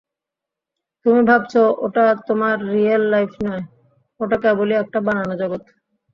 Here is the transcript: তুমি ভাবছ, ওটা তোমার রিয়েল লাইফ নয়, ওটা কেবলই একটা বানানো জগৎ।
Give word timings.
তুমি 1.05 1.21
ভাবছ, 1.29 1.53
ওটা 1.85 2.05
তোমার 2.27 2.55
রিয়েল 2.67 3.03
লাইফ 3.13 3.31
নয়, 3.45 3.63
ওটা 4.19 4.37
কেবলই 4.43 4.75
একটা 4.83 4.99
বানানো 5.07 5.33
জগৎ। 5.41 5.63